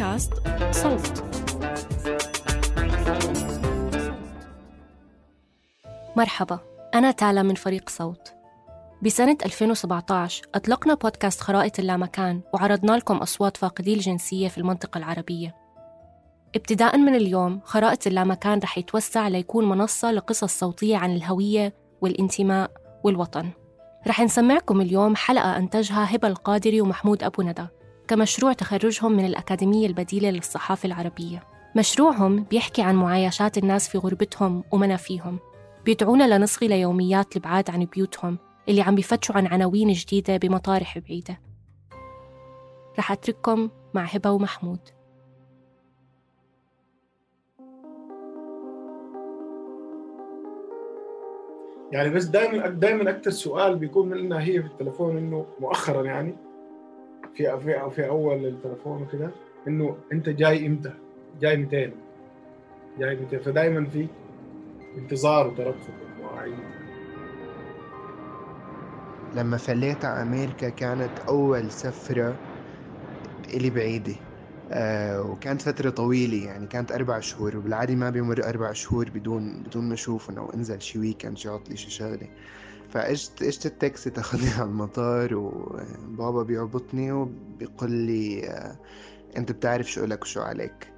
[0.00, 0.32] بودكاست
[0.70, 1.24] صوت.
[6.16, 6.58] مرحبا
[6.94, 8.34] أنا تالا من فريق صوت.
[9.02, 15.54] بسنة 2017 أطلقنا بودكاست خرائط اللامكان وعرضنا لكم أصوات فاقدي الجنسية في المنطقة العربية.
[16.56, 22.70] ابتداء من اليوم خرائط اللامكان رح يتوسع ليكون منصة لقصص صوتية عن الهوية والانتماء
[23.04, 23.50] والوطن.
[24.06, 27.66] رح نسمعكم اليوم حلقة أنتجها هبة القادري ومحمود أبو ندى.
[28.10, 31.42] كمشروع تخرجهم من الأكاديمية البديلة للصحافة العربية.
[31.76, 35.38] مشروعهم بيحكي عن معايشات الناس في غربتهم ومنافيهم.
[35.84, 41.40] بيدعونا لنصغي ليوميات البعاد عن بيوتهم اللي عم بيفتشوا عن عناوين جديدة بمطارح بعيدة.
[42.98, 44.80] رح أترككم مع هبة ومحمود.
[51.92, 56.49] يعني بس دائما دائما أكثر سؤال بيكون لنا هي في التليفون إنه مؤخرا يعني
[57.36, 59.30] في في في أول التليفون وكده
[59.68, 60.92] إنه أنت جاي إمتى؟
[61.40, 61.92] جاي 200
[62.98, 64.08] جاي 200 فدائما في
[64.98, 65.94] انتظار وترقب
[69.34, 72.36] لما فليت على أمريكا كانت أول سفرة
[73.54, 74.14] إلي بعيدة.
[74.72, 77.56] آه وكانت فترة طويلة يعني كانت أربع شهور.
[77.56, 81.76] وبالعادة ما بيمر أربع شهور بدون بدون ما أشوفهم أو أنزل شي ويكند شي عطلي
[81.76, 82.28] شي شغلة.
[82.90, 88.76] فاجت اجت التاكسي تاخذني على المطار وبابا بيعبطني وبيقول لي آه،
[89.36, 90.92] انت بتعرف شو لك وشو عليك.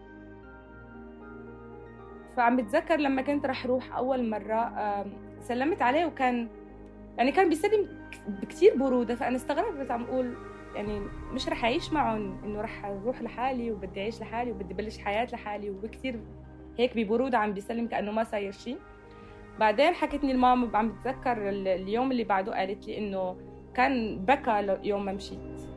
[2.37, 4.73] فعم بتذكر لما كنت رح روح أول مرة
[5.41, 6.49] سلمت عليه وكان
[7.19, 7.89] يعني كان بيسلم
[8.29, 10.35] بكتير برودة فأنا استغربت عم أقول
[10.75, 11.01] يعني
[11.33, 15.71] مش رح أعيش معهم إنه رح أروح لحالي وبدي أعيش لحالي وبدي بلش حياة لحالي
[15.71, 16.21] وبكتير
[16.79, 18.79] هيك ببرودة عم بيسلم كأنه ما صاير شيء
[19.61, 23.37] بعدين حكتني الماما عم بتذكر اليوم اللي بعده قالت لي إنه
[23.75, 25.73] كان بكى يوم ما مشيت.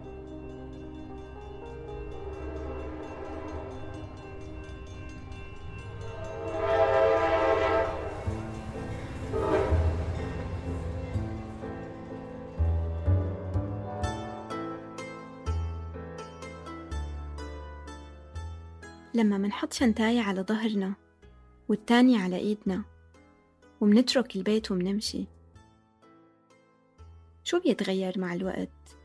[19.14, 20.94] لما منحط شنتاية على ظهرنا
[21.70, 22.84] والتانية على إيدنا
[23.86, 25.26] ومنترك البيت ومنمشي
[27.44, 28.98] شو بيتغير مع الوقت؟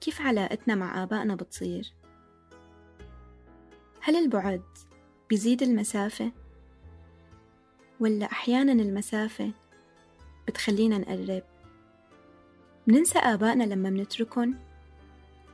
[0.00, 1.92] كيف علاقتنا مع آبائنا بتصير؟
[4.00, 4.62] هل البعد
[5.28, 6.32] بيزيد المسافة؟
[8.00, 9.52] ولا أحيانا المسافة
[10.48, 11.42] بتخلينا نقرب؟
[12.86, 14.54] مننسى آبائنا لما منتركن؟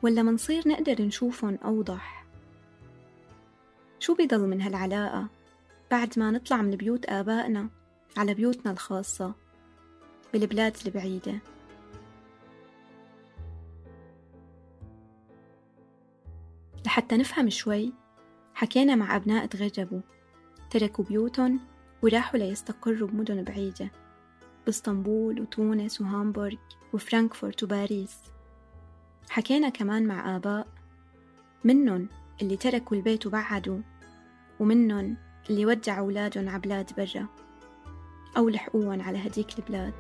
[0.02, 2.26] ولا منصير نقدر نشوفن أوضح؟
[3.98, 5.28] شو بيضل من هالعلاقة
[5.90, 7.68] بعد ما نطلع من بيوت آبائنا
[8.16, 9.34] على بيوتنا الخاصة
[10.32, 11.38] بالبلاد البعيدة
[16.86, 17.92] لحتى نفهم شوي
[18.54, 20.00] حكينا مع أبناء تغربوا
[20.70, 21.60] تركوا بيوتهم
[22.02, 23.90] وراحوا ليستقروا بمدن بعيدة
[24.66, 26.56] باسطنبول وتونس وهامبورغ
[26.92, 28.16] وفرانكفورت وباريس.
[29.30, 30.66] حكينا كمان مع آباء
[31.64, 32.06] منن
[32.42, 33.78] اللي تركوا البيت وبعدوا
[34.60, 35.16] ومنن
[35.50, 37.26] اللي ودعوا أولادهم عبلاد برا.
[38.36, 39.94] أو لحقوهم على هديك البلاد.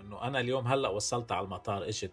[0.00, 2.12] إنه أنا اليوم هلأ وصلت على المطار إجت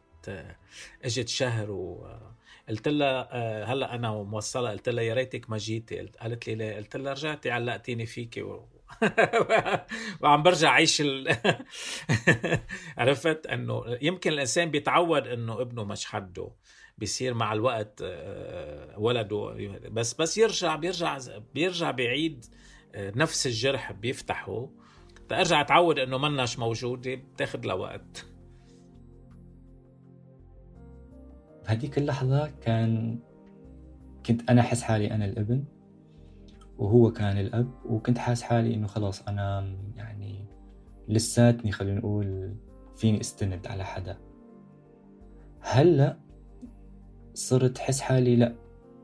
[1.03, 6.07] إجت شهر وقلت لها هلأ أنا موصله قلت لها يا ريتك ما جيتي.
[6.21, 8.69] قالت لي ليه؟ قلت لها رجعتي علقتيني فيكي و...
[10.21, 11.37] وعم برجع اعيش ال...
[12.97, 16.51] عرفت؟ إنه يمكن الإنسان بيتعود إنه ابنه مش حده.
[16.97, 18.03] بيصير مع الوقت
[18.97, 19.55] ولده
[19.89, 21.19] بس بس يرجع بيرجع
[21.53, 22.45] بيرجع بيعيد
[22.95, 24.69] نفس الجرح بيفتحه.
[25.29, 28.25] ترجع تعود إنه مناش موجودة بتاخذ لها وقت
[31.67, 33.19] بهديك اللحظة كان
[34.25, 35.63] كنت أنا أحس حالي أنا الابن
[36.77, 40.45] وهو كان الأب وكنت حاس حالي إنه خلاص أنا يعني
[41.07, 42.55] لساتني خلينا نقول
[42.97, 44.17] فيني استند على حدا.
[45.61, 46.19] هلأ
[47.37, 48.55] صرت حس حالي لا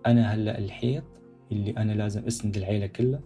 [0.06, 1.04] أنا هلأ الحيط
[1.52, 3.22] اللي أنا لازم أسند العيلة كلها.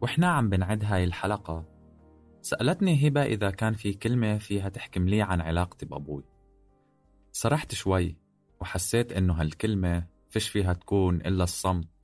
[0.00, 1.64] وإحنا عم بنعد هاي الحلقة.
[2.42, 6.24] سألتني هبة إذا كان في كلمة فيها تحكم لي عن علاقتي بأبوي.
[7.32, 8.16] سرحت شوي
[8.60, 11.97] وحسيت إنه هالكلمة فيش فيها تكون إلا الصمت.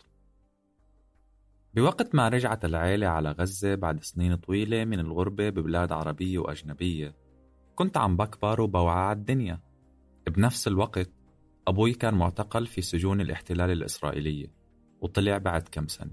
[1.77, 7.17] بوقت ما رجعت العيلة على غزة بعد سنين طويلة من الغربة ببلاد عربية وأجنبية
[7.75, 9.61] كنت عم بكبر وبوعى على الدنيا.
[10.27, 11.11] بنفس الوقت
[11.69, 14.55] أبوي كان معتقل في سجون الاحتلال الإسرائيلية
[15.01, 16.13] وطلع بعد كم سنة.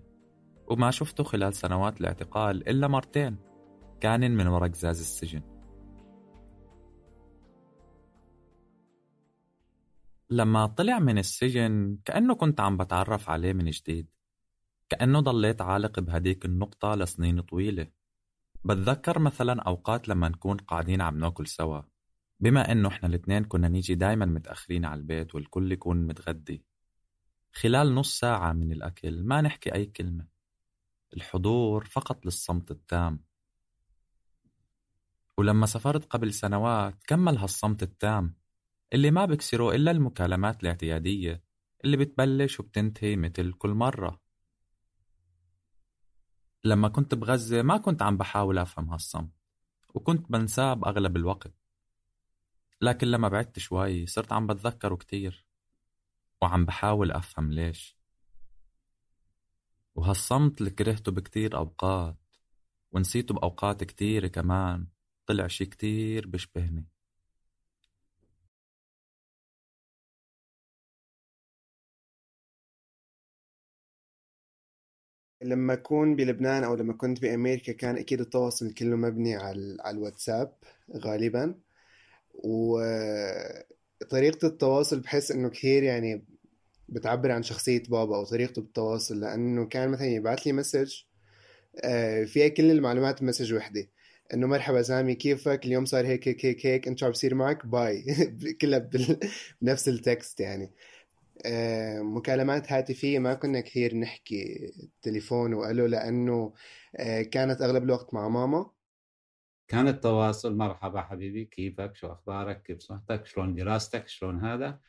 [0.68, 3.38] وما شفته خلال سنوات الاعتقال إلا مرتين
[4.00, 5.42] كان من ورا قزاز السجن.
[10.30, 14.08] لما طلع من السجن كأنه كنت عم بتعرف عليه من جديد.
[14.92, 17.88] كأنه ضليت عالق بهديك النقطة لسنين طويلة.
[18.66, 21.82] بتذكر مثلا أوقات لما نكون قاعدين عم ناكل سوا.
[22.40, 26.66] بما إنه إحنا الاثنين كنا نيجي دايما متأخرين على البيت والكل يكون متغدي.
[27.54, 30.28] خلال نص ساعة من الأكل ما نحكي أي كلمة.
[31.14, 33.24] الحضور فقط للصمت التام.
[35.38, 38.36] ولما سافرت قبل سنوات كمل هالصمت التام
[38.94, 41.44] اللي ما بكسره إلا المكالمات الاعتيادية
[41.86, 44.21] اللي بتبلش وبتنتهي مثل كل مرة.
[46.64, 49.32] لما كنت بغزة ما كنت عم بحاول أفهم هالصمت
[49.94, 51.54] وكنت بنساه بأغلب الوقت.
[52.82, 55.46] لكن لما بعدت شوي صرت عم بتذكره كتير
[56.42, 57.98] وعم بحاول أفهم ليش.
[59.96, 62.18] وهالصمت اللي كرهته بكتير أوقات
[62.92, 64.88] ونسيته بأوقات كتيرة كمان
[65.26, 66.88] طلع شي كتير بشبهني.
[75.44, 80.54] لما أكون بلبنان أو لما كنت بأمريكا كان أكيد التواصل كله مبني على على الواتساب
[80.98, 81.56] غالبا.
[82.34, 83.28] وطريقة
[84.48, 86.26] التواصل بحس إنه كثير يعني
[86.90, 90.96] بتعبر عن شخصية بابا أو طريقته بالتواصل لأنه كان مثلا يبعث لي message
[91.84, 93.88] آه، فيها كل المعلومات ب message وحدة.
[94.34, 97.66] إنه مرحبا سامي كيفك؟ اليوم صار هيك هيك هيك هيك إنت شو عم بصير معك؟
[97.66, 98.06] bye.
[98.62, 98.90] كلها
[99.62, 100.72] بنفس ال text يعني.
[102.02, 104.72] مكالمات هاتفية ما كنا كثير نحكي
[105.02, 106.54] تليفون وقالوا لأنه
[106.96, 108.72] آه، كانت أغلب الوقت مع ماما.
[109.68, 114.80] كان التواصل مرحبا حبيبي كيفك؟ شو أخبارك؟ كيف صحتك؟ شلون دراستك؟ شلون هذا؟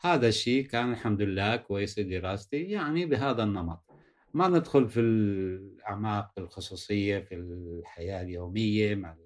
[0.00, 3.84] هذا الشيء كان الحمد لله كويس دراستي يعني بهذا النمط.
[4.34, 9.16] ما ندخل في الأعماق الخصوصية في الحياة اليومية مع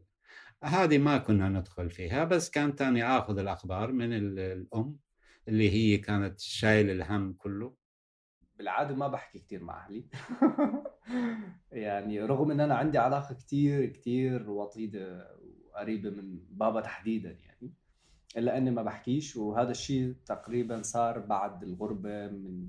[0.63, 5.06] هذه ما كنا ندخل فيها بس كان تاني آخذ الأخبار من الأم.
[5.49, 7.75] اللي هي كانت شايل الهم كله.
[8.59, 10.05] بالعادة ما بحكي كثير مع أهلي.
[11.73, 17.73] يعني رغم إن أنا عندي علاقة كثير كثير وطيدة وقريبة من بابا تحديدا يعني
[18.37, 19.37] إلا أني ما بحكيش.
[19.37, 22.69] وهذا الشيء تقريبا صار بعد الغربة من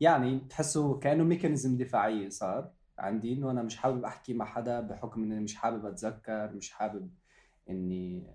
[0.00, 5.22] يعني تحسه كأنه ميكانيزم دفاعيه صار عندي إنه أنا مش حابب أحكي مع حدا بحكم
[5.22, 7.10] إني مش حابب أتذكر مش حابب
[7.70, 8.26] إني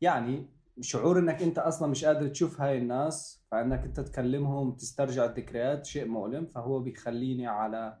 [0.00, 0.46] يعني
[0.80, 6.08] شعور إنك أنت أصلا مش قادر تشوف هاي الناس فإنك أنت تكلمهم تسترجع الذكريات شيء
[6.08, 7.98] مؤلم فهو بيخليني على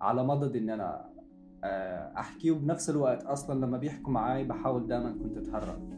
[0.00, 1.08] على مضض ان أنا
[1.64, 5.90] آه، احكي وبنفس الوقت أصلا لما بيحكوا معي بحاول دائما كنت اتهرب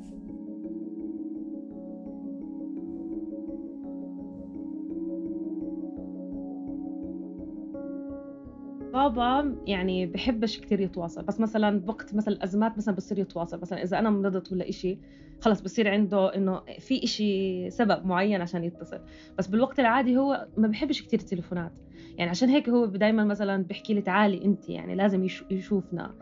[8.92, 11.23] بابا يعني بحبش كثير يتواصل.
[11.23, 13.61] بس مثلا بوقت مثلا الازمات مثلا بصير يتواصل.
[13.61, 14.99] مثلا إذا أنا مرضت ولا إشي
[15.40, 18.99] خلص بصير عنده إنه في إشي سبب معين عشان يتصل.
[19.38, 21.73] بس بالوقت العادي هو ما بحبش كثير التليفونات.
[22.18, 26.14] يعني عشان هيك هو دائما مثلا بحكي لي تعالي أنت يعني لازم يشوفنا.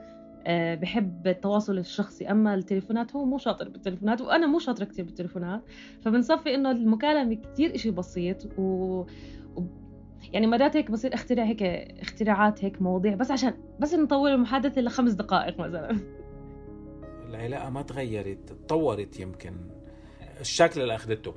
[0.47, 2.31] أه بحب التواصل الشخصي.
[2.31, 5.63] أما التليفونات هو مو شاطر بالتليفونات وأنا مو شاطرة كثير بالتليفونات.
[6.01, 9.05] فبنصفي إنه المكالمة كثير إشي بسيط و
[10.33, 11.63] يعني مرات هيك بصير اخترع هيك
[12.01, 15.99] اختراعات هيك مواضيع بس عشان بس نطول المحادثة لخمس دقائق مثلا.
[17.29, 19.57] العلاقه ما تغيرت تطورت يمكن.
[20.41, 21.35] الشكل اللي أخذته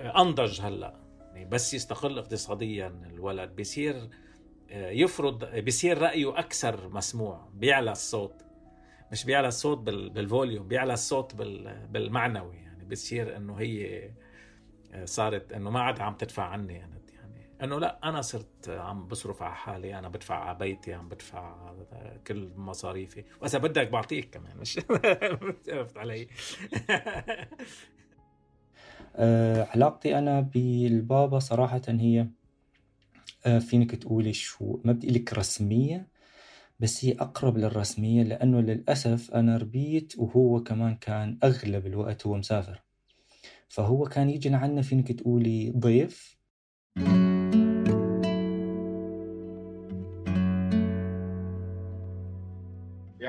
[0.00, 0.96] أنضج هلأ.
[1.34, 3.56] يعني بس يستقل اقتصاديا الولد.
[3.56, 4.08] بصير
[4.70, 8.34] يفرض بصير رأيه أكثر مسموع بيعلى الصوت.
[9.12, 11.34] مش بيعلى الصوت بالفوليوم بيعلى الصوت
[11.90, 12.56] بالمعنوي.
[12.56, 14.10] يعني بتصير إنه هي
[15.04, 17.01] صارت إنه ما عاد عم تدفع عني يعني
[17.62, 21.74] إنه لا أنا صرت عم بصرف على حالي أنا بدفع على بيتي عم بدفع
[22.26, 23.24] كل مصاريفي.
[23.40, 24.80] وإذا بدك بعطيك كمان مش
[25.68, 26.28] عرفت علي؟
[29.16, 32.26] أه علاقتي أنا بالبابا صراحة هي
[33.46, 36.08] أه فينك تقولي شو ما بدي لك رسمية
[36.80, 42.82] بس هي أقرب للرسمية لأنه للأسف أنا ربيت وهو كمان كان أغلب الوقت هو مسافر.
[43.68, 46.38] فهو كان يجي لعنا فينك تقولي ضيف.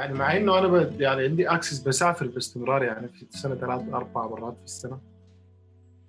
[0.04, 0.92] يعني مع إنه أنا.
[1.00, 5.00] يعني عندي اكسس بسافر باستمرار يعني في السنة ثلاث أربع مرات في السنة.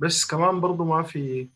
[0.01, 1.49] بس كمان برضه ما في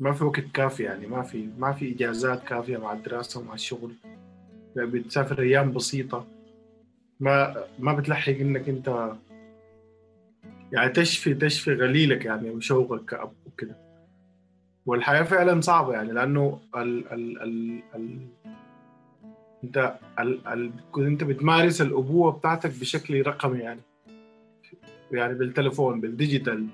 [0.00, 3.92] ما في وقت كافي يعني ما في ما في إجازات كافية مع الدراسة ومع الشغل.
[4.76, 6.26] يعني بتسافر أيام بسيطة.
[7.20, 9.12] ما ما بتلحق إنك أنت
[10.72, 13.76] يعني تشفي تشفي غليلك يعني وشوقك كأب وكده.
[14.86, 18.28] والحياة فعلا صعبة يعني لأنه ال ال ال ال
[19.64, 20.46] انت ال...
[20.48, 20.72] ال...
[20.98, 23.80] انت بتمارس الأبوة بتاعتك بشكل رقمي يعني.
[25.12, 26.66] يعني بالتليفون بالديجيتال.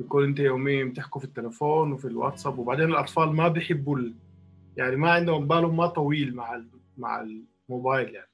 [0.00, 4.14] بتكون انت يوميا بتحكوا في التليفون وفي الواتساب وبعدين الأطفال ما بيحبوا ال...
[4.76, 6.68] يعني ما عندهم بالهم ما طويل مع ال...
[6.98, 7.26] مع
[7.68, 8.29] الموبايل يعني.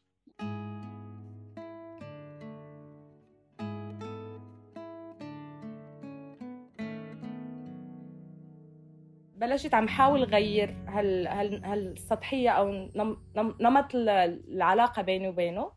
[9.46, 15.72] بلشت عم حاول غير هال هال هالسطحية أو نم نمط العلاقة بيني وبينه.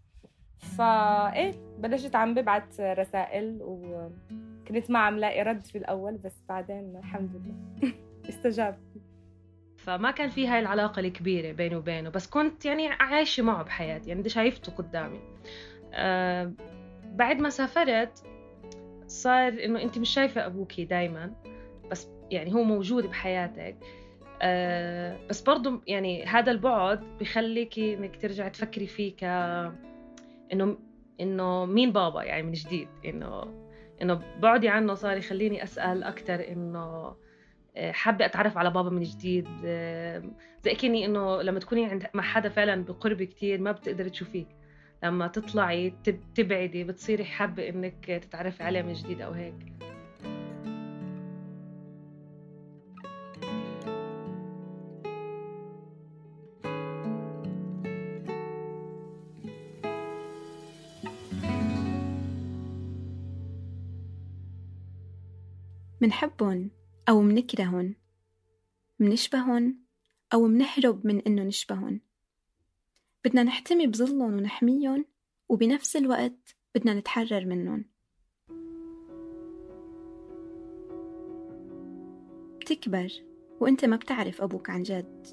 [0.77, 7.29] فايه بلشت عم ببعت رسائل وكنت ما عم لاقي رد في الأول بس بعدين الحمد
[7.35, 7.93] لله
[8.29, 8.79] استجاب
[9.77, 14.29] فما كان في هاي العلاقة الكبيرة بيني وبينه بس كنت يعني عايشة معه بحياتي يعني
[14.29, 15.19] شايفته قدامي.
[15.93, 16.53] أه
[17.03, 18.23] بعد ما سافرت
[19.07, 21.33] صار إنه أنت مش شايفة أبوكي دايما
[21.91, 23.75] بس يعني هو موجود بحياتك.
[24.41, 29.23] أه بس برضه يعني هذا البعد بخليك إنك ترجع تفكري فيه ك
[30.53, 30.77] انه
[31.21, 32.87] إنه مين بابا يعني من جديد.
[33.05, 33.43] إنه
[34.01, 37.15] إنه بعدي عنه صار يخليني أسأل أكثر إنه
[37.77, 39.47] آه، حابة أتعرف على بابا من جديد.
[39.65, 40.23] آه،
[40.63, 44.45] زي كني إنه لما تكوني عند مع حدا فعلا بقرب كتير ما بتقدري تشوفيه.
[45.03, 45.93] لما تطلعي
[46.35, 49.78] تبعدي بتصيري حابة إنك تتعرفي عليه من جديد أو هيك.
[66.01, 66.69] منحبن
[67.09, 67.95] أو منكرهن
[68.99, 69.75] منشبهن
[70.33, 71.99] أو منهرب من إنه نشبهن
[73.25, 75.05] بدنا نحتمي بظلن ونحميهم
[75.49, 77.85] وبنفس الوقت بدنا نتحرر منهم.
[82.61, 83.11] بتكبر
[83.59, 85.27] وإنت ما بتعرف أبوك عن جد.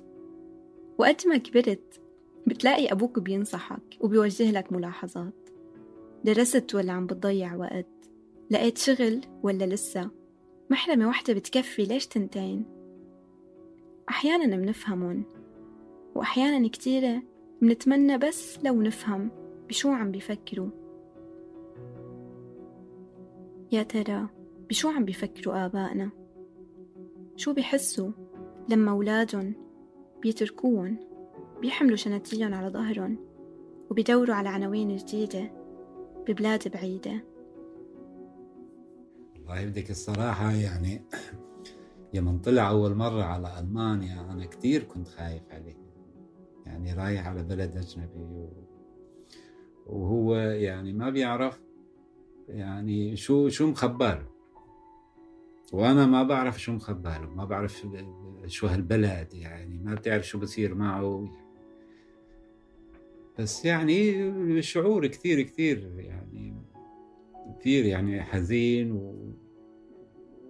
[0.98, 2.00] وقت ما كبرت
[2.46, 5.48] بتلاقي أبوك بينصحك وبيوجه لك ملاحظات.
[6.24, 7.86] درست ولا عم بتضيع وقت؟
[8.50, 10.15] لقيت شغل ولا لسه؟
[10.70, 12.64] محرمة واحدة بتكفي ليش تنتين؟
[14.08, 15.22] أحيانا بنفهمن
[16.14, 17.22] وأحيانا كتيرة
[17.62, 19.30] بنتمنى بس لو نفهم
[19.68, 20.70] بشو عم بيفكروا.
[23.72, 24.28] يا ترى
[24.68, 26.10] بشو عم بيفكروا آبائنا؟
[27.36, 28.10] شو بيحسوا
[28.68, 29.54] لما أولادن
[30.22, 30.98] بيتركوهم
[31.60, 33.18] بيحملوا شناتيهم على ظهرهم
[33.90, 35.52] وبيدوروا على عناوين جديدة
[36.28, 37.35] ببلاد بعيدة؟
[39.46, 39.90] الله يبديك.
[39.90, 41.02] الصراحة يعني
[42.14, 45.76] يوم طلع أول مرة على ألمانيا أنا كثير كنت خايف عليه.
[46.66, 48.48] يعني رايح على بلد أجنبي.
[49.86, 51.60] وهو يعني ما بيعرف
[52.48, 54.26] يعني شو شو مخباله.
[55.72, 57.86] وأنا ما بعرف شو مخباله ما بعرف
[58.46, 61.28] شو هالبلد يعني ما بتعرف شو بصير معه.
[63.38, 66.45] بس يعني شعور كثير كثير يعني
[67.60, 69.32] كثير يعني حزين و...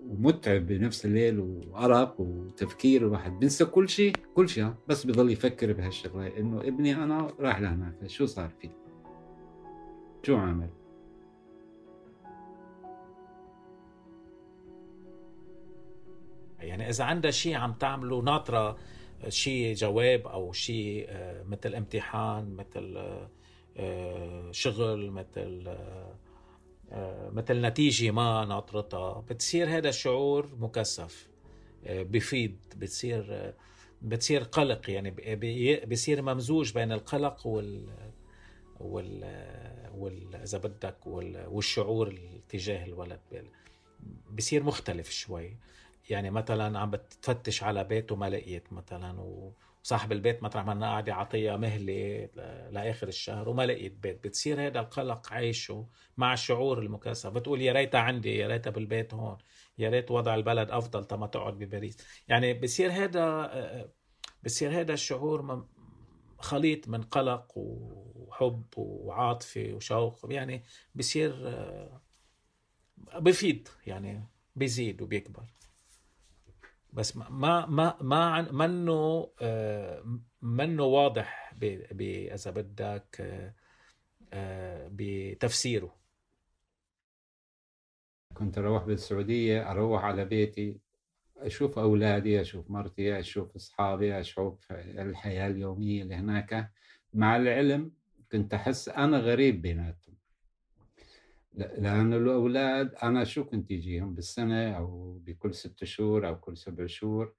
[0.06, 3.38] ومتعب بنفس الليل وأرق وتفكير الواحد.
[3.38, 8.06] بينسى كل شيء كل شيء بس بضل يفكر بهالشغلة إنه ابني أنا راح لهناك.
[8.06, 8.70] شو صار فيه؟
[10.22, 10.70] شو عمل؟
[16.60, 18.76] يعني إذا عندها شيء عم تعمله ناطرة
[19.28, 22.96] شيء جواب أو شيء آه، مثل امتحان مثل
[23.76, 26.14] آه، شغل مثل آه،
[27.32, 29.20] مثل نتيجة ما ناطرتها.
[29.30, 31.28] بتصير هذا الشعور مكثف.
[31.86, 33.54] آه، بفيد بتصير آه،
[34.02, 34.90] بتصير قلق.
[34.90, 35.10] يعني
[35.86, 37.88] بصير ممزوج بين القلق وال
[38.80, 39.24] وال
[39.94, 41.46] وال إذا بدك وال...
[41.46, 43.20] والشعور تجاه الولد.
[44.30, 45.56] بصير مختلف شوي.
[46.10, 49.20] يعني مثلا عم بتفتش على بيته ما لقيت مثلا
[49.86, 52.28] وصاحب البيت مطرح ما قاعد يعطيها مهلة
[52.70, 54.26] لآخر الشهر وما لقيت بيت.
[54.26, 59.38] بتصير هذا القلق عايشه مع الشعور المكثف بتقول يا ريتها عندي يا ريتها بالبيت هون
[59.78, 61.96] يا ريت وضع البلد أفضل تما تقعد بباريس.
[62.28, 63.90] يعني بصير هذا
[64.44, 65.66] بصير هذا الشعور
[66.38, 70.32] خليط من قلق وحب وعاطفة وشوق.
[70.32, 70.62] يعني
[70.94, 71.32] بصير
[73.18, 75.42] بفيد يعني بيزيد وبيكبر.
[76.96, 79.30] بس ما ما ما منه
[80.42, 83.44] منه واضح إذا بدك
[84.90, 85.96] بتفسيره.
[88.34, 90.80] كنت أروح بالسعودية أروح على بيتي
[91.36, 96.70] أشوف أولادي أشوف مرتي أشوف أصحابي أشوف الحياة اليومية اللي هناك.
[97.14, 97.92] مع العلم
[98.32, 100.15] كنت أحس أنا غريب بيناتهم.
[101.56, 107.34] لأن الأولاد أنا شو كنت أجيهم بالسنة أو بكل ست شهور أو كل سبع شهور؟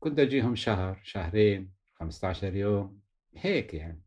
[0.00, 3.00] كنت أجيهم شهر شهرين 15 يوم
[3.34, 4.02] هيك يعني.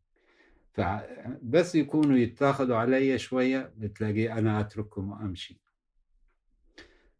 [0.72, 5.60] فبس يكونوا يتاخذوا علي شوية بتلاقي أنا أتركهم وأمشي.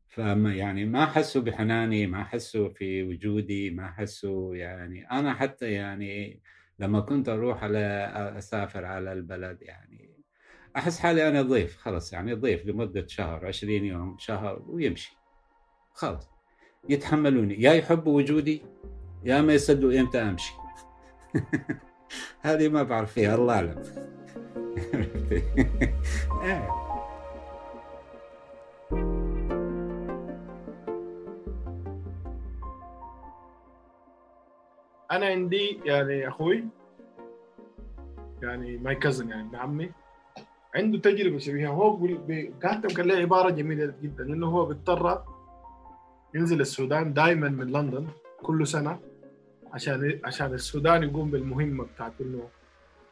[0.09, 6.43] فما يعني ما حسوا بحناني ما حسوا في وجودي ما حسوا يعني أنا حتى يعني
[6.79, 7.79] لما كنت أروح على
[8.39, 10.10] أسافر على البلد يعني
[10.77, 15.17] أحس حالي أنا ضيف خلص يعني ضيف لمدة شهر 20 يوم شهر ويمشي.
[15.93, 16.29] خلص
[16.89, 17.63] يتحملوني.
[17.63, 18.63] يا يحبوا وجودي
[19.25, 20.53] يا ما يصدقوا إمتى أمشي.
[22.41, 23.83] هذه ما بعرف فيها الله أعلم.
[26.43, 26.69] إيه.
[35.11, 36.65] أنا عندي يعني أخوي
[38.43, 39.93] يعني ماي كازن يعني ابن عمي
[40.75, 41.69] عنده تجربة شبيهة.
[41.71, 41.99] هو
[42.63, 45.23] كاتب كان له عبارة جميلة جدا إنه هو بيضطر
[46.35, 48.07] ينزل السودان دائما من لندن
[48.43, 48.99] كل سنة
[49.73, 52.43] عشان عشان السودان يقوم بالمهمة بتاعت إنه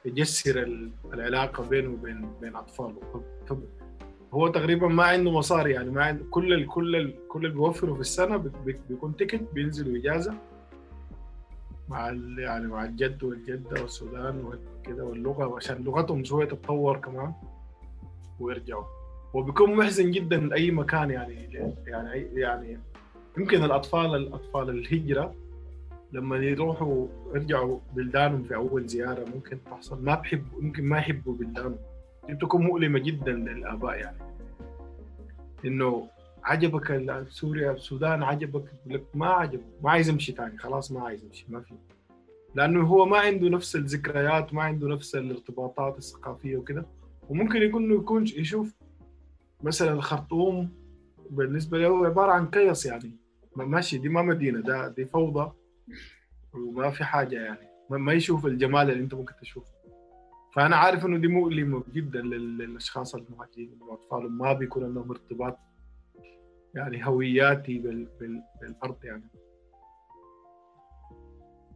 [0.04, 3.22] يجسر العلاقة بينه وبين بين أطفاله.
[4.35, 7.94] هو تقريبا ما عنده مصاري يعني ما عنده كل ال كل ال كل اللي بيوفره
[7.94, 8.37] في السنة
[8.88, 10.35] بيكون تيكت بينزلوا إجازة
[11.88, 12.06] مع
[12.38, 17.32] يعني مع الجد والجدة والسودان وكده واللغة وعشان لغتهم شوية تتطور كمان.
[18.40, 18.85] ويرجعوا.
[19.35, 21.35] وبيكون محزن جدا اي مكان يعني
[21.87, 22.79] يعني يعني
[23.38, 25.35] يمكن الأطفال الأطفال الهجرة
[26.12, 30.05] لما يروحوا يرجعوا بلدانهم في أول زيارة ممكن تحصل.
[30.05, 31.77] ما بحبوا يمكن ما يحبوا بلدانهم.
[32.27, 34.16] دي بتكون مؤلمة جدا للآباء يعني.
[35.64, 36.09] إنه
[36.44, 39.61] عجبك سوريا السودان عجبك؟ لك ما عجب.
[39.83, 41.74] ما عايز امشي ثاني خلاص ما عايز امشي ما في.
[42.55, 46.87] لأنه هو ما عنده نفس الذكريات ما عنده نفس الارتباطات الثقافية وكده.
[47.28, 48.74] وممكن يكون يكون يشوف
[49.62, 50.70] مثلا الخرطوم
[51.30, 53.16] بالنسبة له عبارة عن كيس يعني.
[53.56, 55.52] ماشي دي ما مدينة ده دي فوضى
[56.54, 57.68] وما في حاجة يعني.
[57.90, 59.72] ما يشوف الجمال اللي أنت ممكن تشوفه.
[60.54, 65.58] فأنا عارف إنه دي مؤلمة جدا للأشخاص المهاجرين والاطفال ما بيكون عندهم ارتباط
[66.74, 67.78] يعني هوياتي
[68.60, 69.30] بالأرض يعني.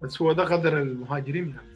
[0.03, 1.72] بس هو ده قدر المهاجرين يعني.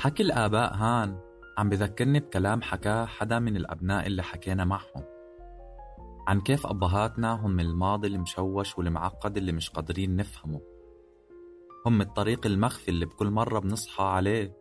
[0.00, 1.20] حكي الآباء هان
[1.58, 5.04] عم بذكرني بكلام حكاه حدا من الأبناء اللي حكينا معهم.
[6.26, 10.60] عن كيف أبهاتنا هم الماضي المشوش والمعقد اللي مش قادرين نفهمه.
[11.86, 14.56] هم الطريق المخفي اللي بكل مرة بنصحى عليه.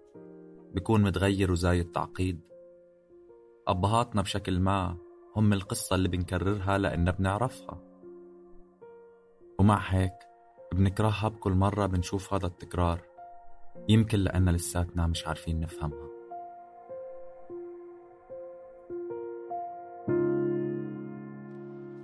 [0.73, 2.41] بيكون متغير وزايد تعقيد.
[3.67, 4.97] أبهاتنا بشكل ما
[5.35, 7.81] هم القصة اللي بنكررها لأننا بنعرفها.
[9.59, 10.13] ومع هيك
[10.73, 13.08] بنكرهها بكل مرة بنشوف هذا التكرار.
[13.89, 16.09] يمكن لأن لساتنا مش عارفين نفهمها.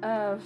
[0.03, 0.39] آه،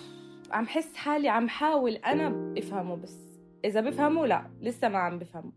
[0.51, 3.17] عم حس حالي عم حاول أنا أفهمه بس
[3.65, 5.51] إذا بفهمه لا لسه ما عم بفهمه.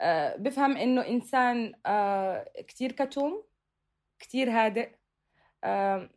[0.00, 3.42] آه، بفهم إنه إنسان آه، كتير كتوم
[4.18, 4.90] كتير هادئ
[5.64, 6.10] آه،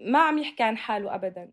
[0.00, 1.52] ما عم يحكي عن حاله أبدا.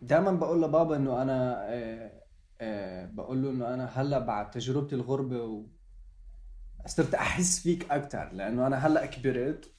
[0.00, 2.22] دائما بقول لبابا إنه أنا آه،
[2.60, 5.66] آه، بقول له إنه أنا هلأ بعد تجربتي الغربة و...
[6.86, 9.70] صرت أحس فيك أكثر لأنه أنا هلأ كبرت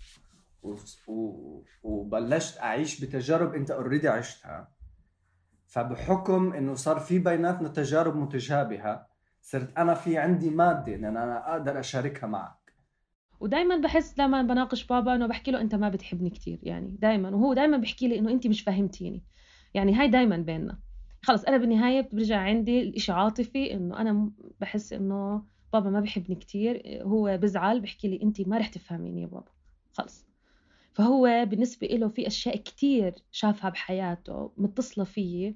[0.63, 0.75] و...
[1.07, 1.63] و...
[1.83, 4.71] وبلشت أعيش بتجارب أنت أوريدي عشتها.
[5.67, 9.07] فبحكم إنه صار في بيناتنا تجارب متشابهة
[9.41, 12.73] صرت أنا في عندي مادة إن أنا أقدر أشاركها معك.
[13.39, 17.53] ودائما بحس لما بناقش بابا إنه بحكي له أنت ما بتحبني كثير يعني دائما وهو
[17.53, 19.23] دائما بيحكي لي إنه أنت مش فاهمتيني
[19.73, 20.79] يعني هاي دايما بيننا.
[21.23, 25.43] خلص أنا بالنهاية برجع عندي الإشي عاطفي إنه أنا بحس إنه
[25.73, 29.51] بابا ما بحبني كتير هو بزعل بحكي لي انت ما رح تفهميني يا بابا.
[29.93, 30.27] خلص.
[30.93, 35.55] فهو بالنسبة له في أشياء كتير شافها بحياته متصلة فيي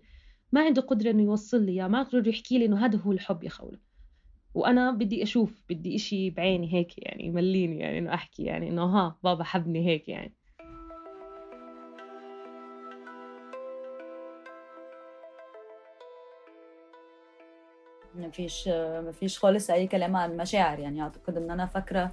[0.52, 3.50] ما عنده قدرة إنه يوصل لي ما قدر يحكي لي إنه هذا هو الحب يا
[3.50, 3.80] خولة.
[4.54, 9.19] وأنا بدي أشوف بدي إشي بعيني هيك يعني يمليني يعني إنه أحكي يعني إنه ها
[9.24, 10.34] بابا حبني هيك يعني.
[18.21, 22.12] ما فيش ما فيش خالص أي كلام عن المشاعر يعني أعتقد إن أنا فاكرة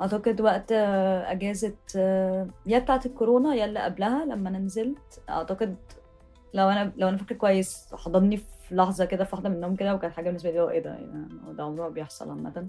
[0.00, 1.74] أعتقد وقت أجازة
[2.66, 5.76] يا بتاعة الكورونا يا اللي قبلها لما أنا نزلت أعتقد
[6.54, 9.94] لو أنا لو أنا فاكرة كويس حضني في لحظة كده في واحدة من النوم كده
[9.94, 12.68] وكانت حاجة بالنسبة لي إيه ده؟ يعني ده عمره بيحصل عامة.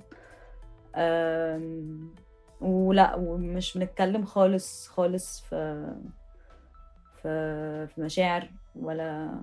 [2.62, 5.88] ولا ومش بنتكلم خالص خالص في
[7.14, 9.40] في في مشاعر ولا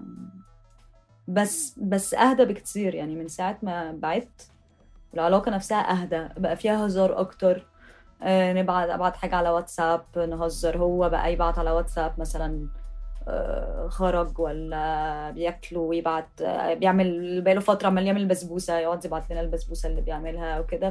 [1.28, 2.94] بس بس أهدى بكتير.
[2.94, 4.48] يعني من ساعة ما بعدت
[5.14, 7.66] العلاقة نفسها أهدى بقى فيها هزار أكتر.
[8.22, 12.68] آه نبعت ابعت حاجة على واتساب نهزر هو بقى يبعت على واتساب مثلا
[13.28, 16.42] آه خرج ولا بياكلوا ويبعت
[16.78, 20.90] بيعمل بقاله فترة عمال يعمل بسبوسة يقعد يبعت لنا البسبوسة اللي بيعملها وكده.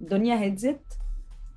[0.00, 0.94] فالدنيا هديت.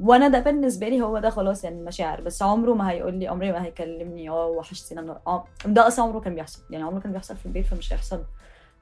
[0.03, 3.51] وأنا ده بالنسبة لي هو ده خلاص يعني مشاعر بس عمره ما هيقول لي عمري
[3.51, 4.45] ما هيكلمني آه.
[4.47, 5.21] وحشتينا
[5.65, 8.23] ده أصلا عمره كان بيحصل يعني عمره كان بيحصل في البيت فمش هيحصل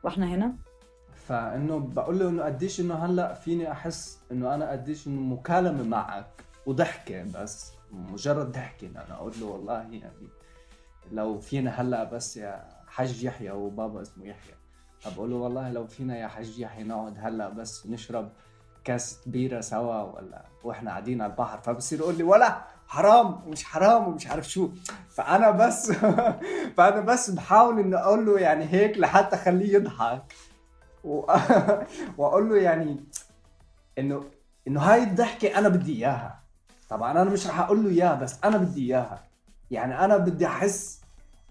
[0.03, 0.53] وإحنا هنا.
[1.15, 6.27] فإنه بقول له إنه قديش إنه هلأ فيني أحس إنه أنا قديش إنه مكالمة معك
[6.65, 10.27] وضحكة بس مجرد ضحكة أنا أقول له والله يعني
[11.12, 14.53] لو فينا هلأ بس يا حج يحيى وبابا اسمه يحيى.
[15.15, 18.29] بقول له والله لو فينا يا حج يحيى نقعد هلأ بس نشرب
[18.83, 24.07] كاس بيره سوا ولا وإحنا قاعدين على البحر فبصير يقول لي ولا حرام ومش حرام
[24.07, 24.69] ومش عارف شو.
[25.09, 25.91] فأنا بس
[26.77, 30.23] فأنا بس بحاول إني أقول له يعني هيك لحتى أخليه يضحك.
[32.17, 33.05] وأقول له يعني
[33.99, 34.23] إنه
[34.67, 36.41] إنه هاي الضحكة أنا بدي إياها.
[36.89, 39.23] طبعا أنا مش رح أقول له إياها بس أنا بدي إياها.
[39.71, 41.01] يعني أنا بدي أحس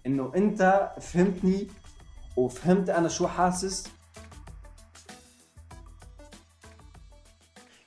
[0.05, 1.67] إنه أنت فهمتني
[2.37, 3.87] وفهمت أنا شو حاسس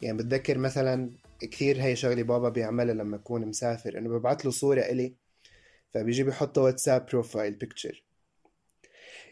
[0.05, 4.81] يعني بتذكر مثلا كثير هي شغلة بابا بيعملها لما يكون مسافر إنه ببعث له صورة
[4.81, 5.15] إلي
[5.95, 8.05] فبيجي بيحط واتساب profile picture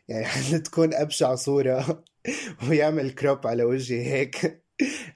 [0.08, 2.04] يعني تكون أبشع صورة
[2.68, 4.62] ويعمل crop على وجهي هيك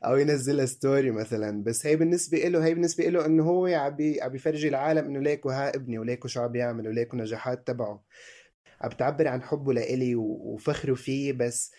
[0.04, 1.64] أو ينزلها story مثلا.
[1.64, 5.50] بس هي بالنسبة له هي بالنسبة له إنه هو عم عم بيفرجي العالم إنه ليكو
[5.50, 8.04] ها ابني وليكو شو عم بيعمل وليكو نجاحات تبعه.
[8.80, 11.72] عم بتعبر عن حبه لإلي وفخره فيه بس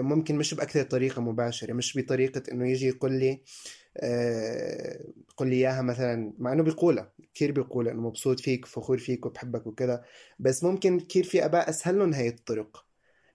[0.00, 3.42] ممكن مش بأكثر طريقة مباشرة مش بطريقة إنه يجي يقول لي
[5.36, 9.66] قل لي إياها مثلا مع إنه بيقولها كثير بيقول إنه مبسوط فيك فخور فيك وبحبك
[9.66, 10.04] وكذا
[10.38, 12.84] بس ممكن كثير في آباء أسهل لهم هي الطرق.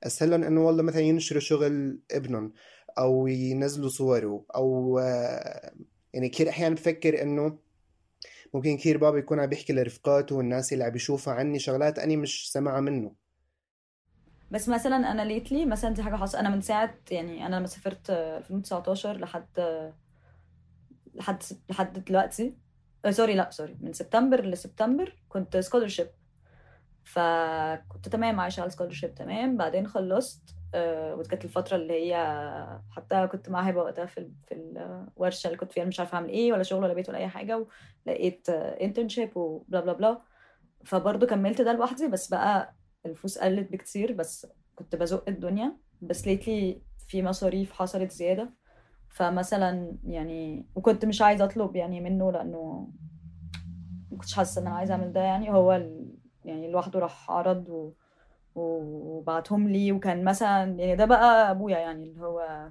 [0.04, 2.54] أسهل لهم إنه والله مثلا ينشروا شغل ابنهم
[2.98, 5.00] أو ينزلوا صوره أو
[6.14, 7.58] يعني كثير أحيانا بفكر إنه
[8.54, 12.52] ممكن كثير بابا يكون عم بيحكي لرفقاته والناس اللي عم بيشوفها عني شغلات أني مش
[12.52, 13.23] سمعها منه.
[14.54, 18.10] بس مثلا أنا lately مثلا دي حاجة حصلت أنا من ساعة يعني أنا لما سافرت
[18.10, 19.48] 2019 لحد
[21.16, 22.58] لحد لحد دلوقتي.
[23.10, 26.08] sorry لا sorry من سبتمبر لسبتمبر كنت scholarship
[27.04, 29.58] فكنت تمام عايشة على scholarship تمام.
[29.58, 32.18] بعدين خلصت وكانت الفترة اللي هي
[32.92, 35.86] حتى كنت مع هبة وقتها في في الورشة اللي كنت فيها.
[35.86, 37.66] مش عارفة اعمل إيه ولا شغل ولا بيت ولا أي حاجة.
[38.08, 40.22] ولقيت internship و blah blah blah.
[40.86, 42.08] فبرضه كملت ده لوحدي.
[42.08, 42.74] بس بقى
[43.06, 45.74] الفلوس قلت بكتير بس كنت بزق الدنيا.
[46.02, 48.50] بس ليتلي في مصاريف حصلت زيادة.
[49.10, 52.88] فمثلا يعني وكنت مش عايزة أطلب يعني منه لأنه
[54.12, 55.52] ما كنتش حاسة إن أنا عايزة أعمل ده يعني.
[55.52, 56.16] هو ال...
[56.46, 57.92] يعني لوحده راح عرض و...
[58.56, 59.92] وبعتهم لي.
[59.92, 62.70] وكان مثلا يعني ده بقى أبويا يعني اللي هو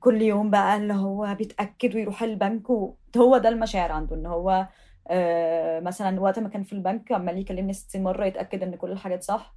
[0.00, 2.70] كل يوم بقى اللي هو بيتأكد ويروح البنك.
[2.70, 2.94] و...
[3.16, 4.68] هو ده المشاعر عنده إن هو
[5.08, 9.22] آه مثلا وقت ما كان في البنك عمال يكلمني 60 مرة يتأكد إن كل الحاجات
[9.22, 9.54] صح.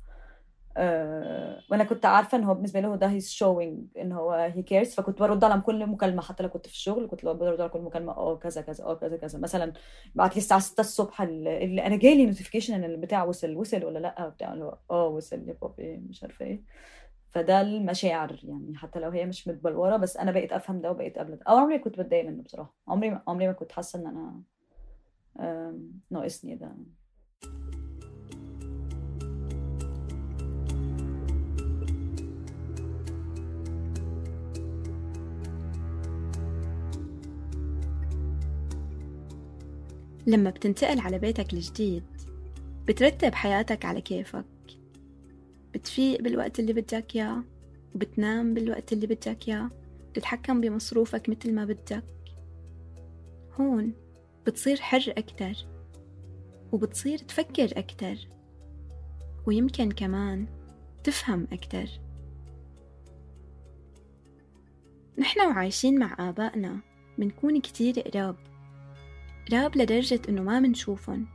[1.71, 5.19] وأنا كنت عارفة إن هو بالنسبة له ده he's showing إن هو he cares فكنت
[5.19, 8.35] برد على كل مكالمة حتى لو كنت في الشغل كنت برد على كل مكالمة آه
[8.37, 9.39] كذا كذا آه كذا كذا.
[9.39, 9.73] مثلا
[10.15, 14.29] بعت لي الساعة 6 الصبح اللي أنا جالي notification إن البتاع وصل وصل ولا لأ؟
[14.29, 16.61] بتاع آه وصل يا بابي مش عارفة إيه.
[17.29, 21.36] فده المشاعر يعني حتى لو هي مش متبلورة بس أنا بقيت أفهم ده وبقيت أقبل
[21.35, 21.43] ده.
[21.47, 22.73] أو عمري كنت بتضايق منه بصراحة.
[22.87, 24.41] عمري عمري ما كنت حاسة إن أنا
[26.11, 26.71] ناقصني ده.
[40.27, 42.03] لما بتنتقل على بيتك الجديد
[42.87, 44.45] بترتب حياتك على كيفك.
[45.73, 47.43] بتفيق بالوقت اللي بدك إياه
[47.95, 49.69] وبتنام بالوقت اللي بدك إياه
[50.11, 52.03] بتتحكم بمصروفك مثل ما بدك.
[53.59, 53.93] هون
[54.45, 55.53] بتصير حر أكتر
[56.71, 58.15] وبتصير تفكر أكتر
[59.45, 60.45] ويمكن كمان
[61.03, 61.89] تفهم أكتر.
[65.17, 66.79] نحن وعايشين مع آبائنا
[67.17, 68.35] منكون كتير قراب.
[69.51, 71.25] قراب لدرجة إنه ما منشوفن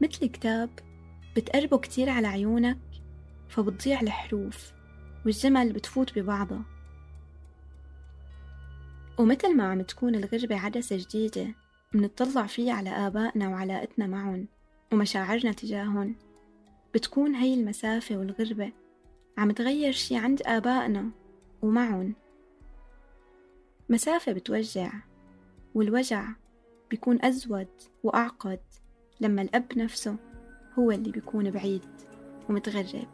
[0.00, 0.70] مثل كتاب
[1.36, 2.78] بتقربه كتير على عيونك
[3.48, 4.72] فبتضيع الحروف
[5.24, 6.62] والجمل بتفوت ببعضها.
[9.18, 11.54] ومثل ما عم تكون الغربة عدسة جديدة
[11.92, 14.48] منطلع فيها على آبائنا وعلاقتنا معهم
[14.92, 16.16] ومشاعرنا تجاههم.
[16.94, 18.72] بتكون هي المسافة والغربة.
[19.38, 21.10] عم تغير شي عند آبائنا
[21.62, 22.14] ومعهم.
[23.88, 24.92] مسافة بتوجع
[25.74, 26.28] والوجع
[26.90, 27.68] بيكون أزود
[28.02, 28.60] وأعقد
[29.20, 30.16] لما الأب نفسه
[30.78, 31.84] هو اللي بيكون بعيد
[32.48, 33.08] ومتغرب.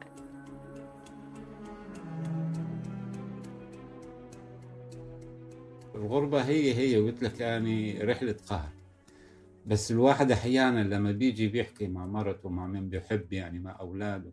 [5.94, 8.72] الغربة هي هي قلت لك يعني رحلة قهر.
[9.66, 14.32] بس الواحد أحيانا لما بيجي بيحكي مع مرته مع من بيحب يعني مع أولاده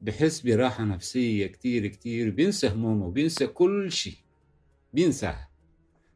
[0.00, 4.16] بحس براحة نفسية كتير كتير بينسى همومه بينسى كل شيء
[4.92, 5.53] بينساها.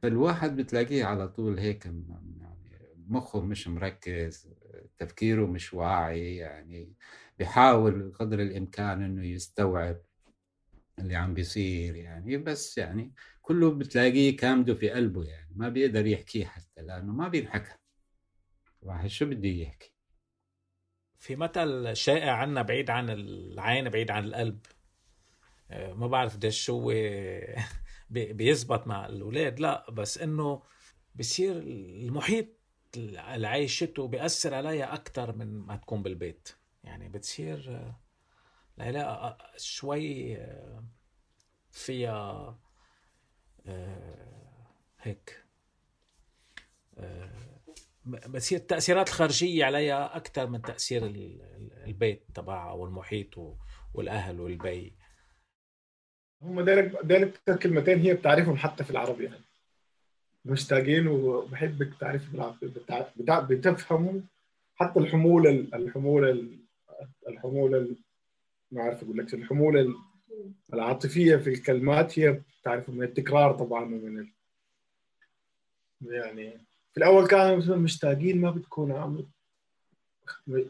[0.03, 2.39] فالواحد بتلاقيه على طول هيك يعني
[3.09, 4.49] مخه مش مركز
[4.99, 6.93] تفكيره مش واعي يعني
[7.39, 10.01] بيحاول قدر الإمكان إنه يستوعب
[10.99, 12.37] اللي عم بيصير يعني.
[12.37, 17.73] بس يعني كله بتلاقيه كامده في قلبه يعني ما بيقدر يحكيه حتى لأنه ما بينحكى.
[18.83, 19.95] واحد شو بده يحكي؟
[21.19, 24.67] في مثل شائع عنا بعيد عن العين بعيد عن القلب.
[25.71, 26.93] آه، ما بعرف قديش شو
[28.11, 29.61] بيزبط مع الأولاد.
[29.61, 30.63] لا بس إنه
[31.15, 32.47] بصير المحيط
[32.97, 36.49] اللي عايشته بيأثر عليها أكثر من ما تكون بالبيت.
[36.85, 37.85] يعني بتصير
[38.79, 40.39] العلاقة شوي
[41.71, 42.59] فيها
[45.01, 45.45] هيك
[48.07, 51.07] بتصير التأثيرات الخارجية عليها أكثر من تأثير
[51.87, 53.57] البيت تبعها والمحيط
[53.95, 54.97] والأهل والبي.
[56.43, 59.41] هم ذلك ذلك كلمتين هي بتعرفهم حتى في العربي يعني.
[60.45, 62.23] مشتاقين وبحبك تعرف
[63.51, 64.21] بتفهموا
[64.77, 66.45] حتى الحمولة الحمولة
[67.29, 67.89] الحمولة
[68.73, 69.95] ما عارف أقول لك الحمولة
[70.75, 74.29] العاطفية في الكلمات هي بتعرف من التكرار طبعا ومن ال...
[76.03, 76.51] يعني
[76.93, 79.25] في الأول كانوا مشتاقين ما بتكون عم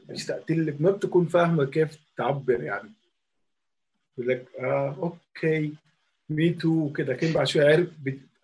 [0.08, 2.92] مشتاقت لك ما بتكون فاهمة كيف تعبر يعني.
[4.18, 5.74] يقول لك آه okay
[6.30, 7.88] me too وكذا كل بعد شوي عرف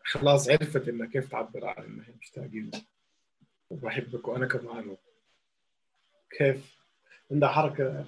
[0.04, 2.70] خلاص عرفت انها كيف تعبر عن انها مشتاقين
[3.70, 4.96] وبحبك وأنا كمان.
[6.38, 6.78] كيف؟
[7.30, 8.04] عندها حركة.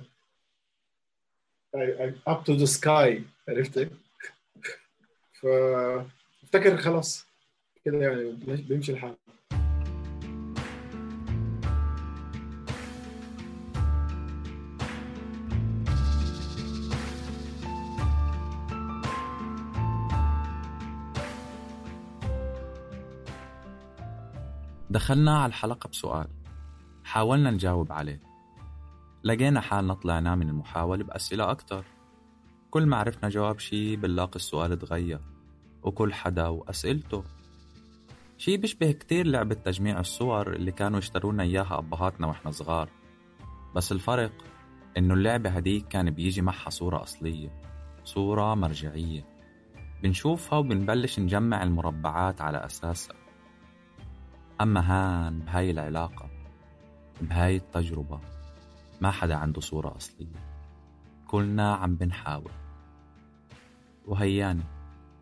[2.26, 3.90] up to the sky عرفت
[5.32, 7.26] فافتكر خلاص.
[7.84, 8.32] كده يعني
[8.68, 9.16] بيمشي الحال.
[24.90, 26.28] دخلنا على الحلقة بسؤال.
[27.04, 28.20] حاولنا نجاوب عليه.
[29.24, 31.84] لقينا حالنا طلعنا من المحاولة بأسئلة أكتر.
[32.70, 35.20] كل ما عرفنا جواب شي بنلاقي السؤال تغير
[35.82, 37.24] وكل حدا وأسئلته.
[38.38, 42.88] شي بيشبه كتير لعبة تجميع الصور اللي كانوا يشترونا إياها أبهاتنا وإحنا صغار.
[43.74, 44.32] بس الفرق
[44.98, 47.62] إنه اللعبة هديك كان بيجي معها صورة أصلية
[48.04, 49.24] صورة مرجعية.
[50.02, 53.25] بنشوفها وبنبلش نجمع المربعات على أساسها.
[54.60, 56.28] أما هان بهاي العلاقة
[57.20, 58.20] بهاي التجربة
[59.00, 60.26] ما حدا عنده صورة أصلية.
[61.28, 62.50] كلنا عم بنحاول.
[64.06, 64.62] وهياني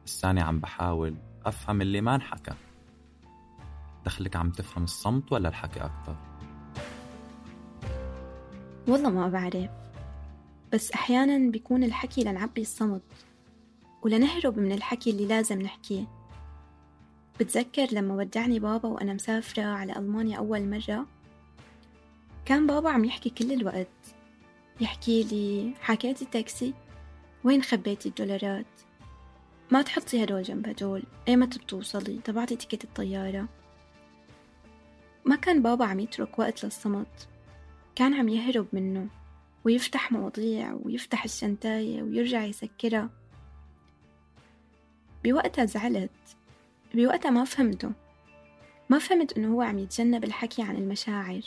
[0.06, 1.14] الثاني عم بحاول
[1.46, 2.54] أفهم اللي ما انحكى.
[4.04, 6.16] دخلك عم تفهم الصمت ولا الحكي أكتر؟
[8.88, 9.70] والله ما بعرف.
[10.72, 13.02] بس أحيانا بيكون الحكي لنعبي الصمت
[14.02, 16.23] ولنهرب من الحكي اللي لازم نحكيه.
[17.40, 21.06] بتذكر لما ودعني بابا وأنا مسافرة على ألمانيا أول مرة؟
[22.44, 23.88] كان بابا عم يحكي كل الوقت.
[24.80, 26.74] يحكي لي حكيتي تاكسي
[27.44, 28.66] وين خبيتي الدولارات؟
[29.70, 31.02] ما تحطي هدول جنب هدول.
[31.28, 33.48] ايمتى بتوصلي؟ تبعتي تيكت الطيارة.
[35.24, 37.28] ما كان بابا عم يترك وقت للصمت.
[37.94, 39.08] كان عم يهرب منه
[39.64, 43.10] ويفتح مواضيع ويفتح الشنتاية ويرجع يسكرها.
[45.24, 46.10] بوقتها زعلت.
[46.94, 47.92] بوقتها ما فهمته.
[48.88, 51.42] ما فهمت إنه هو عم يتجنب الحكي عن المشاعر.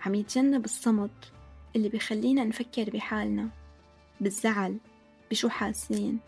[0.00, 1.32] عم يتجنب الصمت
[1.76, 3.48] اللي بيخلينا نفكر بحالنا
[4.20, 4.78] بالزعل
[5.30, 6.18] بشو حاسين.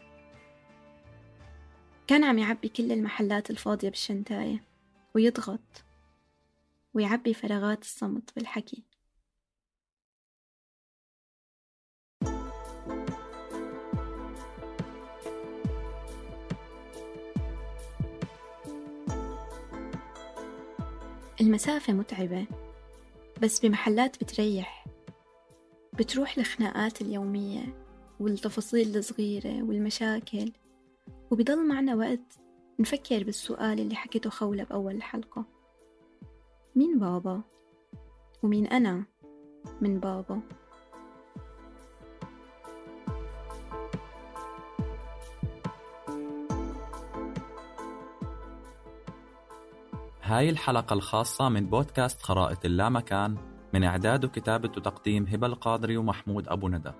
[2.06, 4.62] كان عم يعبي كل المحلات الفاضية بالشنتاية
[5.14, 5.84] ويضغط
[6.94, 8.87] ويعبي فراغات الصمت بالحكي.
[21.40, 22.46] المسافة متعبة
[23.42, 24.86] بس بمحلات بتريح
[25.98, 27.76] بتروح الخناقات اليومية
[28.20, 30.52] والتفاصيل الصغيرة والمشاكل
[31.30, 32.38] وبضل معنا وقت
[32.78, 35.44] نفكر بالسؤال اللي حكيته خولة بأول الحلقة
[36.76, 37.42] مين بابا؟
[38.42, 39.04] ومين أنا
[39.80, 40.40] من بابا؟
[50.28, 53.36] هاي الحلقة الخاصة من بودكاست خرائط اللامكان
[53.74, 56.92] من إعداد وكتابة وتقديم هبة القادري ومحمود أبو ندى.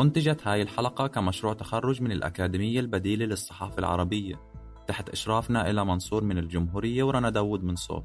[0.00, 4.40] أنتجت هاي الحلقة كمشروع تخرج من الأكاديمية البديلة للصحافة العربية
[4.86, 8.04] تحت إشرافنا إلى منصور من الجمهورية ورنا داود من صوت